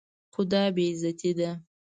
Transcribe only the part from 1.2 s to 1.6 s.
ده.